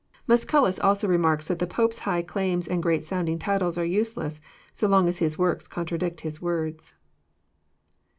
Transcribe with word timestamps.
JOHN, 0.01 0.13
CHAP. 0.13 0.13
X. 0.33 0.45
225 0.45 0.81
MqscqIds 0.81 0.83
also 0.87 1.07
remarks 1.07 1.47
tfaat 1.47 1.59
the 1.59 1.67
Pope's 1.67 1.99
high 1.99 2.21
claims 2.23 2.67
and 2.67 2.81
great 2.81 3.01
BOtindiDg 3.03 3.39
titles 3.39 3.77
are 3.77 3.85
aseless, 3.85 4.41
so 4.73 4.87
long 4.87 5.07
as 5.07 5.19
hLa 5.19 5.37
works 5.37 5.67
contradict 5.67 6.21
his 6.21 6.41
words. 6.41 6.95